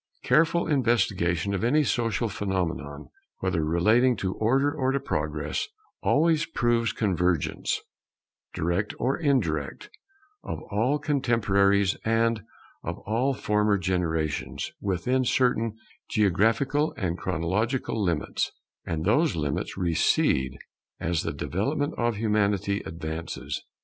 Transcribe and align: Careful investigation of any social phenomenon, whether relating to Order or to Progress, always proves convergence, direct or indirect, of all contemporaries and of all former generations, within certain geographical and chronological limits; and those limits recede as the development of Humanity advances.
Careful 0.23 0.65
investigation 0.67 1.53
of 1.53 1.63
any 1.63 1.83
social 1.83 2.27
phenomenon, 2.27 3.11
whether 3.37 3.63
relating 3.63 4.15
to 4.15 4.33
Order 4.33 4.73
or 4.73 4.91
to 4.91 4.99
Progress, 4.99 5.67
always 6.01 6.47
proves 6.47 6.91
convergence, 6.91 7.79
direct 8.51 8.95
or 8.97 9.15
indirect, 9.15 9.91
of 10.43 10.59
all 10.71 10.97
contemporaries 10.97 11.97
and 12.03 12.41
of 12.83 12.97
all 13.05 13.35
former 13.35 13.77
generations, 13.77 14.71
within 14.81 15.23
certain 15.23 15.75
geographical 16.09 16.95
and 16.97 17.15
chronological 17.19 18.03
limits; 18.03 18.51
and 18.83 19.05
those 19.05 19.35
limits 19.35 19.77
recede 19.77 20.57
as 20.99 21.21
the 21.21 21.31
development 21.31 21.93
of 21.99 22.15
Humanity 22.15 22.81
advances. 22.87 23.61